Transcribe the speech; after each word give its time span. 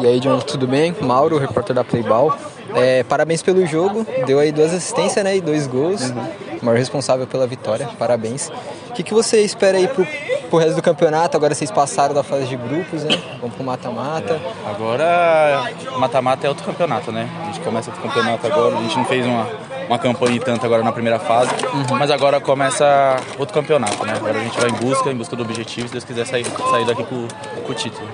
E 0.00 0.06
aí, 0.06 0.20
John, 0.20 0.38
tudo 0.40 0.66
bem? 0.66 0.94
Mauro, 1.00 1.38
repórter 1.38 1.74
da 1.74 1.84
Playball. 1.84 2.36
É, 2.74 3.02
parabéns 3.04 3.42
pelo 3.42 3.64
jogo, 3.66 4.06
deu 4.26 4.38
aí 4.38 4.52
duas 4.52 4.72
assistências 4.72 5.24
né, 5.24 5.36
e 5.36 5.40
dois 5.40 5.66
gols. 5.66 6.10
Uhum. 6.10 6.56
O 6.60 6.64
maior 6.64 6.78
responsável 6.78 7.26
pela 7.26 7.46
vitória, 7.46 7.88
parabéns. 7.98 8.50
O 8.90 8.92
que, 8.92 9.02
que 9.02 9.14
você 9.14 9.42
espera 9.42 9.78
aí 9.78 9.88
pro, 9.88 10.06
pro 10.48 10.58
resto 10.58 10.76
do 10.76 10.82
campeonato? 10.82 11.36
Agora 11.36 11.54
vocês 11.54 11.70
passaram 11.70 12.14
da 12.14 12.22
fase 12.22 12.46
de 12.46 12.56
grupos, 12.56 13.04
né? 13.04 13.18
Vamos 13.40 13.54
pro 13.56 13.64
mata-mata. 13.64 14.34
É, 14.34 14.70
agora, 14.70 15.70
mata-mata 15.98 16.46
é 16.46 16.48
outro 16.48 16.64
campeonato, 16.64 17.12
né? 17.12 17.28
A 17.42 17.46
gente 17.46 17.60
começa 17.60 17.90
outro 17.90 18.02
campeonato 18.02 18.46
agora, 18.46 18.76
a 18.76 18.82
gente 18.82 18.96
não 18.96 19.04
fez 19.04 19.24
uma, 19.26 19.46
uma 19.86 19.98
campanha 19.98 20.40
tanto 20.40 20.64
agora 20.64 20.82
na 20.82 20.92
primeira 20.92 21.18
fase, 21.18 21.50
uhum. 21.72 21.98
mas 21.98 22.10
agora 22.10 22.40
começa 22.40 23.16
outro 23.38 23.54
campeonato, 23.54 24.04
né? 24.04 24.14
Agora 24.16 24.38
a 24.38 24.42
gente 24.42 24.58
vai 24.58 24.70
em 24.70 24.74
busca, 24.74 25.10
em 25.10 25.16
busca 25.16 25.36
do 25.36 25.42
objetivo, 25.42 25.88
se 25.88 25.92
Deus 25.92 26.04
quiser 26.04 26.26
sair, 26.26 26.44
sair 26.44 26.86
daqui 26.86 27.04
com, 27.04 27.28
com 27.64 27.72
o 27.72 27.74
título. 27.74 28.04